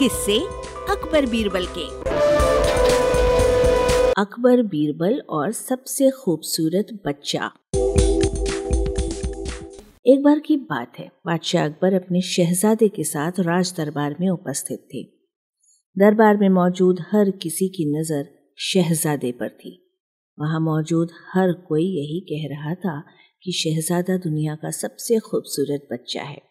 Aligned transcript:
किससे 0.00 0.38
अकबर 0.90 1.26
बीरबल 1.26 1.66
के। 1.78 1.84
अकबर 4.20 4.62
बीरबल 4.62 5.20
और 5.30 5.52
सबसे 5.52 6.10
खूबसूरत 6.10 6.86
बच्चा। 7.06 7.50
एक 10.06 10.22
बार 10.22 10.38
की 10.38 10.56
बात 10.56 10.98
है, 10.98 11.10
बादशाह 11.26 11.64
अकबर 11.64 11.94
अपने 11.94 12.20
शहजादे 12.20 12.88
के 12.88 13.04
साथ 13.04 13.32
राज 13.40 13.74
दरबार 13.76 14.16
में 14.20 14.28
उपस्थित 14.28 14.88
थे। 14.94 15.02
दरबार 15.98 16.36
में 16.36 16.48
मौजूद 16.48 17.00
हर 17.12 17.30
किसी 17.30 17.68
की 17.68 18.00
नज़र 18.00 18.28
शहजादे 18.58 19.32
पर 19.32 19.48
थी। 19.48 19.96
वहाँ 20.40 20.60
मौजूद 20.60 21.08
हर 21.34 21.52
कोई 21.52 21.84
यही 21.84 22.20
कह 22.20 22.54
रहा 22.54 22.74
था 22.74 23.00
कि 23.42 23.52
शहजादा 23.52 24.16
दुनिया 24.16 24.54
का 24.54 24.70
सबसे 24.70 25.18
खूबसूरत 25.18 25.88
बच्चा 25.92 26.22
है। 26.22 26.49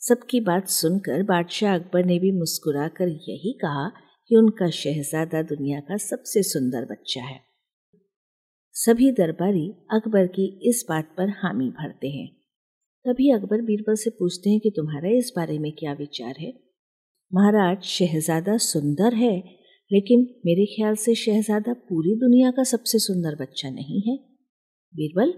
सबकी 0.00 0.40
बात 0.40 0.68
सुनकर 0.68 1.22
बादशाह 1.22 1.74
अकबर 1.74 2.04
ने 2.04 2.18
भी 2.18 2.32
मुस्कुराकर 2.32 3.08
यही 3.08 3.52
कहा 3.52 3.88
कि 4.28 4.36
उनका 4.36 4.70
शहजादा 4.70 5.42
दुनिया 5.42 5.80
का 5.80 5.96
सबसे 5.96 6.42
सुंदर 6.42 6.84
बच्चा 6.84 7.22
है। 7.22 7.40
सभी 8.72 9.12
दरबारी 9.12 9.70
अकबर 9.70 10.26
की 10.26 10.60
इस 10.68 10.86
बात 10.88 11.14
पर 11.18 11.28
हामी 11.28 11.70
भरते 11.70 12.08
हैं। 12.08 12.36
तभी 13.04 13.30
अकबर 13.30 13.62
बीरबल 13.62 13.94
से 13.94 14.10
पूछते 14.10 14.50
हैं 14.50 14.60
कि 14.60 14.70
तुम्हारा 14.70 15.08
इस 15.08 15.32
बारे 15.36 15.58
में 15.58 15.72
क्या 15.72 15.92
विचार 15.92 16.34
है? 16.40 16.60
महाराज, 17.34 17.82
शहजादा 17.82 18.56
सुंदर 18.56 19.14
है, 19.14 19.38
लेकिन 19.92 20.20
मेरे 20.46 20.66
ख्याल 20.66 20.94
से 20.94 21.14
शहजादा 21.14 21.72
पूरी 21.72 22.14
दुनिया 22.14 22.50
का 22.50 22.62
सबसे 22.62 22.98
सुंदर 22.98 23.34
बच्चा 23.34 23.70
नहीं 23.70 24.02
है। 24.02 24.16
बीरबल, 24.96 25.30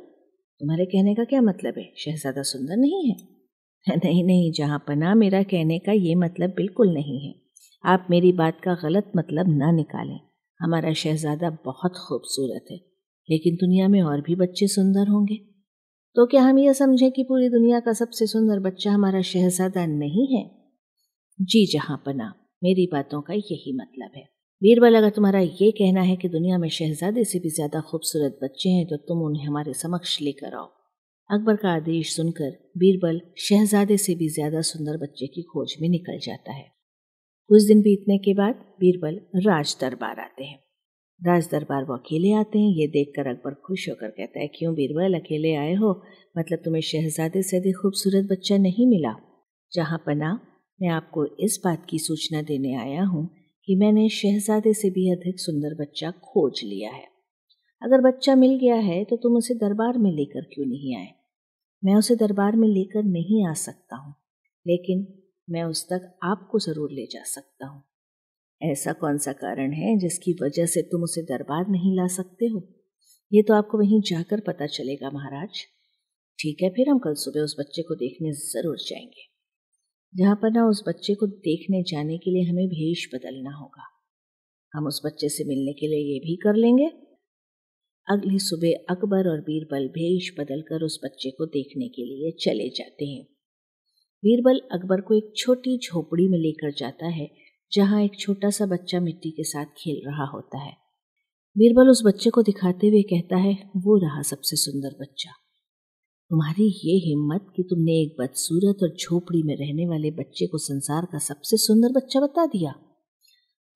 तुम्हारे 0.60 0.84
कहने 0.86 1.14
का 1.14 1.24
क्या 1.24 1.40
मतलब 1.40 1.74
है? 1.78 1.92
शहजादा 1.96 2.42
सुंदर 2.42 2.76
नहीं 2.76 3.10
है। 3.10 3.39
नहीं 3.86 4.22
नहीं, 4.24 4.52
जहाँ 4.52 4.78
पना 4.88 5.14
मेरा 5.14 5.42
कहने 5.42 5.78
का 5.78 5.92
ये 5.92 6.14
मतलब 6.14 6.50
बिल्कुल 6.50 6.92
नहीं 6.94 7.18
है। 7.20 7.34
आप 7.84 8.06
मेरी 8.10 8.32
बात 8.32 8.60
का 8.60 8.74
गलत 8.74 9.12
मतलब 9.16 9.48
ना 9.48 9.70
निकालें। 9.70 10.18
हमारा 10.60 10.92
शहजादा 10.92 11.50
बहुत 11.64 11.96
खूबसूरत 11.98 12.64
है, 12.70 12.76
लेकिन 13.28 13.54
दुनिया 13.54 13.88
में 13.88 14.00
और 14.02 14.20
भी 14.20 14.34
बच्चे 14.34 14.66
सुंदर 14.66 15.08
होंगे। 15.08 15.36
तो 16.16 16.26
क्या 16.26 16.42
हम 16.42 16.58
यह 16.58 16.72
समझें 16.72 17.10
कि 17.12 17.22
पूरी 17.22 17.48
दुनिया 17.48 17.80
का 17.80 17.92
सबसे 17.92 18.26
सुंदर 18.26 18.60
बच्चा 18.60 18.90
हमारा 18.90 19.20
शहजादा 19.22 19.86
नहीं 19.86 20.26
है? 20.36 20.44
जी, 21.38 21.66
जहाँ 21.66 22.02
पना 22.06 22.32
मेरी 22.62 22.86
बातों 22.92 23.20
का 23.22 23.34
यही 23.34 23.72
मतलब 23.72 24.10
है। 24.16 24.28
बीरबल 24.62 24.94
अगर 24.94 25.10
तुम्हारा 25.10 25.40
ये 25.40 25.70
कहना 25.70 26.00
है 26.00 26.16
कि 26.16 26.28
दुनिया 26.28 26.58
में 26.58 26.68
शहजादे 26.68 27.24
से 27.24 27.38
भी 27.38 27.50
ज़्यादा 27.50 27.80
खूबसूरत 27.80 28.38
बच्चे 28.42 28.70
हैं 28.70 28.86
तो 28.86 28.96
तुम 28.96 29.22
उन्हें 29.22 29.46
हमारे 29.46 29.74
समक्ष 29.74 30.20
लेकर 30.22 30.54
आओ। 30.54 30.68
अकबर 31.30 31.56
का 31.56 31.70
आदेश 31.70 32.16
सुनकर 32.16 32.50
बीरबल 32.78 33.20
शहजादे 33.38 33.96
से 33.96 34.14
भी 34.14 34.28
ज़्यादा 34.28 34.60
सुंदर 34.60 34.96
बच्चे 34.96 35.26
की 35.26 35.42
खोज 35.42 35.74
में 35.80 35.88
निकल 35.88 36.18
जाता 36.18 36.52
है। 36.52 36.64
कुछ 37.48 37.62
दिन 37.62 37.82
बीतने 37.82 38.18
के 38.18 38.34
बाद 38.34 38.54
बीरबल 38.80 39.20
राज 39.36 39.76
दरबार 39.80 40.20
आते 40.20 40.44
हैं। 40.44 40.58
राज 41.26 41.48
दरबार 41.52 41.84
वो 41.84 41.96
अकेले 41.96 42.32
आते 42.32 42.58
हैं, 42.58 42.70
ये 42.70 42.86
देखकर 42.86 43.26
अकबर 43.26 43.54
खुश 43.54 43.88
होकर 43.88 44.08
कहता 44.08 44.40
है, 44.40 44.46
क्यों 44.48 44.74
बीरबल, 44.74 45.14
अकेले 45.14 45.54
आए 45.54 45.74
हो? 45.74 46.02
मतलब 46.38 46.58
तुम्हें 46.58 46.82
शहजादे 46.82 47.42
से 47.42 47.56
अधिक 47.56 47.76
खूबसूरत 47.76 48.24
बच्चा 48.24 48.56
नहीं 48.56 48.86
मिला? 48.86 49.14
जहाँ 49.72 50.02
पना, 50.06 50.32
मैं 50.80 50.88
आपको 50.88 51.26
इस 51.40 51.60
बात 51.64 51.86
की 51.90 51.98
सूचना 51.98 52.42
देने 52.42 52.74
आया 52.74 53.04
हूँ 53.04 53.28
कि 53.64 53.74
मैंने 53.74 54.08
शहजादे 54.08 54.72
से 54.72 54.90
भी 54.90 55.10
अधिक 55.10 55.40
सुंदर 55.40 55.74
बच्चा 55.74 56.10
खोज 56.10 56.60
लिया 56.64 56.90
है। 56.90 57.06
अगर 57.82 58.00
बच्चा 58.00 58.34
मिल 58.34 58.58
गया 58.58 58.74
है 58.74 59.04
तो 59.04 59.16
तुम 59.16 59.36
उसे 59.36 59.54
दरबार 59.54 59.98
में 59.98 60.12
लेकर 60.12 60.40
क्यों 60.40 60.66
नहीं 60.66 60.96
आए? 60.96 61.08
मैं 61.82 61.94
उसे 61.94 62.16
दरबार 62.16 62.56
में 62.56 62.68
लेकर 62.68 63.02
नहीं 63.02 63.46
आ 63.46 63.52
सकता 63.54 63.96
हूँ, 63.96 64.14
लेकिन 64.66 65.06
मैं 65.48 65.62
उस 65.64 65.84
तक 65.84 66.18
आपको 66.22 66.58
ज़रूर 66.58 66.92
ले 66.92 67.06
जा 67.06 67.22
सकता 67.24 67.66
हूँ। 67.66 67.82
ऐसा 68.60 68.92
कौन 68.92 69.18
सा 69.18 69.32
कारण 69.32 69.72
है 69.72 69.96
जिसकी 69.98 70.32
वजह 70.42 70.66
से 70.66 70.82
तुम 70.82 71.02
उसे 71.02 71.22
दरबार 71.22 71.68
नहीं 71.68 71.96
ला 71.96 72.06
सकते 72.06 72.46
हो? 72.46 72.62
ये 73.32 73.42
तो 73.42 73.54
आपको 73.54 73.78
वहीं 73.78 74.00
जाकर 74.00 74.40
पता 74.40 74.66
चलेगा, 74.66 75.10
महाराज। 75.10 75.64
ठीक 76.38 76.62
है, 76.62 76.70
फिर 76.70 76.88
हम 76.88 76.98
कल 76.98 77.14
सुबह 77.14 77.40
उस 77.40 77.56
बच्चे 77.60 77.82
को 77.82 77.94
देखने 77.94 78.32
ज़रूर 78.32 78.76
जाएँगे। 78.78 79.28
जहाँ 80.14 80.36
पर 80.36 80.50
ना 80.50 80.66
उस 80.66 80.82
बच्चे 80.88 81.14
को 81.14 81.26
देखने 81.26 81.82
जाने 81.82 82.18
के 82.18 82.30
लिए 82.30 82.42
हमें 82.42 82.66
भेष 82.68 83.06
बदलना 83.14 83.56
होगा। 83.56 83.86
हम 84.72 84.86
उस 84.86 85.00
बच्चे 85.06 85.28
से 85.28 85.44
मिलने 85.44 85.72
के 85.72 85.86
लिए 85.86 86.12
ये 86.12 86.18
भी 86.18 86.36
कर 86.36 86.54
लेंगे। 86.54 86.90
अगली 88.10 88.38
सुबह 88.38 88.94
अकबर 88.94 89.28
और 89.28 89.40
बीरबल 89.40 89.88
भेष 89.88 90.30
बदलकर 90.40 90.82
उस 90.82 91.00
बच्चे 91.04 91.30
को 91.30 91.46
देखने 91.46 91.88
के 91.88 92.04
लिए 92.04 92.30
चले 92.30 92.68
जाते 92.68 93.06
हैं। 93.06 93.24
बीरबल 94.24 94.58
अकबर 94.72 95.00
को 95.00 95.14
एक 95.14 95.32
छोटी 95.36 95.78
झोपड़ी 95.78 96.28
में 96.28 96.38
लेकर 96.38 96.72
जाता 96.72 97.06
है, 97.06 97.30
जहाँ 97.72 98.02
एक 98.02 98.18
छोटा 98.18 98.50
सा 98.50 98.66
बच्चा 98.66 99.00
मिट्टी 99.00 99.30
के 99.30 99.44
साथ 99.44 99.64
खेल 99.64 100.02
रहा 100.06 100.24
होता 100.24 100.58
है। 100.58 100.72
बीरबल 101.56 101.88
उस 101.88 102.02
बच्चे 102.06 102.30
को 102.30 102.42
दिखाते 102.42 102.88
हुए 102.88 103.02
कहता 103.02 103.36
है, 103.36 103.70
वो 103.76 103.96
रहा 103.96 104.22
सबसे 104.22 104.56
सुंदर 104.56 104.96
बच्चा। 105.00 105.30
तुम्हारी 106.30 106.64
ये 106.64 106.96
हिम्मत 106.96 107.46
कि 107.56 107.62
तुमने 107.62 107.92
एक 107.92 108.16
बदसूरत 108.20 108.82
और 108.82 108.96
झोपड़ी 108.96 109.42
में 109.42 109.56
रहने 109.56 109.86
वाले 109.86 110.10
बच्चे 110.10 110.46
को 110.46 110.58
संसार 110.58 111.04
का 111.04 111.18
सबसे 111.18 111.56
सुंदर 111.56 111.92
बच्चा 111.92 112.20
बता 112.20 112.46
दिया? 112.46 112.70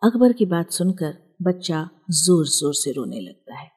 अकबर 0.02 0.32
की 0.32 0.46
बात 0.46 0.70
सुनकर 0.70 1.14
बच्चा 1.42 1.90
ज़ोर 2.10 2.46
ज़ोर 2.46 2.74
से 2.74 2.92
रोने 2.92 3.20
लगता 3.20 3.58
है। 3.58 3.73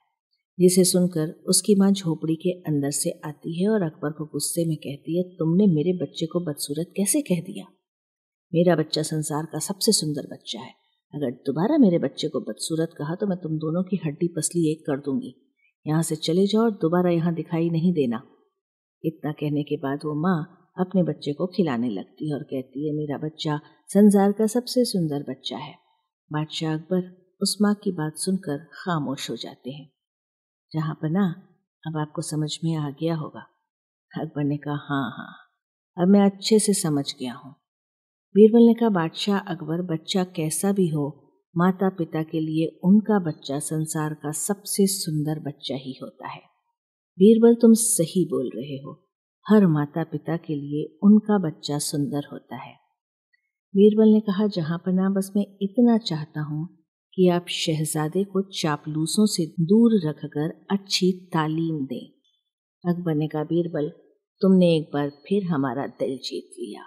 जिसे 0.59 0.83
सुनकर 0.83 1.31
उसकी 1.47 1.75
माँ 1.75 1.91
झोपड़ी 1.91 2.35
के 2.35 2.51
अंदर 2.61 2.91
से 2.91 3.11
आती 3.25 3.61
है 3.61 3.69
और 3.69 3.81
अकबर 3.81 4.11
को 4.11 4.25
गुस्से 4.25 4.65
में 4.65 4.75
कहती 4.77 5.17
है, 5.17 5.23
तुमने 5.23 5.67
मेरे 5.67 5.93
बच्चे 5.93 6.25
को 6.25 6.39
बदसूरत 6.39 6.93
कैसे 6.97 7.21
कह 7.21 7.41
दिया? 7.41 7.65
मेरा 8.53 8.75
बच्चा 8.75 9.01
संसार 9.01 9.45
का 9.45 9.59
सबसे 9.59 9.91
सुंदर 9.91 10.27
बच्चा 10.31 10.59
है। 10.59 10.71
अगर 11.13 11.31
दोबारा 11.31 11.77
मेरे 11.77 11.99
बच्चे 11.99 12.27
को 12.27 12.39
बदसूरत 12.39 12.89
कहा 12.97 13.15
तो 13.15 13.27
मैं 13.27 13.37
तुम 13.37 13.57
दोनों 13.57 13.83
की 13.83 13.99
हड्डी 14.05 14.27
पसली 14.27 14.71
एक 14.71 14.81
कर 14.81 14.97
दूँगी। 14.97 15.33
यहाँ 15.85 16.03
से 16.03 16.15
चले 16.15 16.45
जाओ 16.47 16.63
और 16.63 16.71
दोबारा 16.71 17.09
यहाँ 17.09 17.33
दिखाई 17.33 17.69
नहीं 17.69 17.93
देना। 17.93 18.21
इतना 19.03 19.31
कहने 19.31 19.63
के 19.63 19.77
बाद 19.77 19.99
वो 20.05 20.13
माँ 20.21 20.37
अपने 20.79 21.03
बच्चे 21.03 21.33
को 21.33 21.47
खिलाने 21.47 21.89
लगती 21.89 22.29
है 22.29 22.35
और 22.35 22.43
कहती 22.43 22.87
है, 22.87 22.95
मेरा 22.95 23.17
बच्चा 23.17 23.59
संसार 23.87 24.31
का 24.31 24.47
सबसे 24.47 24.85
सुंदर 24.85 25.23
बच्चा 25.29 25.57
है। 25.57 25.73
बादशाह 26.31 26.73
अकबर 26.73 27.37
उस 27.41 27.57
माँ 27.61 27.73
की 27.75 27.91
बात 27.91 28.13
सुनकर 28.15 28.57
खामोश 28.57 29.29
हो 29.29 29.35
जाते 29.35 29.71
हैं। 29.71 29.96
जहाँ 30.73 30.95
पर 30.95 31.09
ना 31.09 31.43
अब 31.87 31.97
आपको 31.97 32.21
समझ 32.21 32.59
में 32.63 32.75
आ 32.75 32.89
गया 32.89 33.15
होगा। 33.15 33.45
अकबर 34.17 34.43
ने 34.43 34.57
कहा 34.57 34.73
हाँ 34.73 35.11
हाँ। 35.11 35.35
अब 35.97 36.07
मैं 36.07 36.21
अच्छे 36.21 36.59
से 36.59 36.73
समझ 36.73 37.15
गया 37.19 37.33
हूँ। 37.33 37.55
बीरबल 38.35 38.67
ने 38.67 38.73
कहा, 38.73 38.89
बादशाह 38.89 39.39
अकबर, 39.39 39.81
बच्चा 39.81 40.23
कैसा 40.23 40.71
भी 40.71 40.87
हो 40.87 41.23
माता 41.57 41.89
पिता 41.89 42.23
के 42.23 42.39
लिए 42.39 42.79
उनका 42.83 43.19
बच्चा 43.19 43.59
संसार 43.59 44.13
का 44.13 44.31
सबसे 44.31 44.87
सुंदर 44.87 45.39
बच्चा 45.39 45.75
ही 45.75 45.99
होता 46.03 46.27
है। 46.27 46.41
बीरबल, 47.19 47.55
तुम 47.55 47.73
सही 47.73 48.25
बोल 48.25 48.51
रहे 48.55 48.75
हो। 48.75 49.07
हर 49.49 49.67
माता 49.67 50.03
पिता 50.03 50.37
के 50.37 50.55
लिए 50.55 50.99
उनका 51.03 51.37
बच्चा 51.37 51.77
सुंदर 51.77 52.29
होता 52.31 52.55
है। 52.55 52.73
बीरबल 53.75 54.07
ने 54.07 54.19
कहा, 54.19 54.47
जहाँ 54.47 54.77
पर 54.77 54.91
ना, 54.91 55.09
बस 55.09 55.31
मैं 55.35 55.45
इतना 55.61 55.97
चाहता 55.97 56.41
हूँ 56.41 56.86
कि 57.17 57.27
आप 57.29 57.45
शहजादे 57.49 58.23
को 58.23 58.41
चापलूसों 58.51 59.25
से 59.25 59.45
दूर 59.59 59.91
रखकर 60.05 60.49
अच्छी 60.71 61.11
तालीम 61.33 61.85
दें। 61.85 62.07
अकबर 62.83 63.15
ने 63.15 63.27
कहा, 63.27 63.43
बीरबल, 63.43 63.89
तुमने 64.41 64.75
एक 64.75 64.89
बार 64.93 65.09
फिर 65.09 65.43
हमारा 65.43 65.87
दिल 65.87 66.17
जीत 66.17 66.49
लिया। 66.59 66.83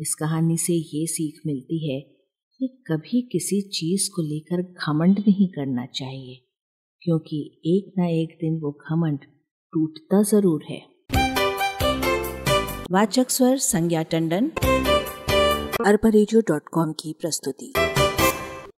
इस 0.00 0.14
कहानी 0.14 0.56
से 0.56 0.72
ये 0.72 1.06
सीख 1.06 1.40
मिलती 1.46 1.92
है 1.92 2.00
कि 2.00 2.82
कभी 2.86 3.20
किसी 3.32 3.60
चीज़ 3.70 4.08
को 4.10 4.22
लेकर 4.22 4.62
घमंड 4.62 5.18
नहीं 5.18 5.48
करना 5.48 5.86
चाहिए, 5.86 6.40
क्योंकि 7.02 7.60
एक 7.66 7.92
ना 7.98 8.06
एक 8.06 8.36
दिन 8.40 8.58
वो 8.60 8.78
घमंड 8.90 9.18
टूटता 9.72 10.22
ज़रूर 10.22 10.64
है। 10.70 10.80
वाचक 12.90 13.30
स्वर 13.30 13.56
संज्ञा 13.56 14.02
टंडन, 14.02 14.50
अरबा 15.86 16.10
की 16.92 17.12
प्रस्तुति। 17.12 17.72